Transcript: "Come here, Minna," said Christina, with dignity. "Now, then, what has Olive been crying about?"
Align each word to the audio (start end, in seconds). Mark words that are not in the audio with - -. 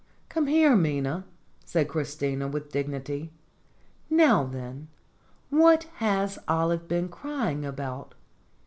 "Come 0.29 0.47
here, 0.47 0.75
Minna," 0.75 1.25
said 1.63 1.87
Christina, 1.87 2.47
with 2.47 2.71
dignity. 2.71 3.31
"Now, 4.09 4.43
then, 4.45 4.87
what 5.51 5.83
has 5.97 6.39
Olive 6.47 6.87
been 6.87 7.07
crying 7.07 7.63
about?" 7.63 8.15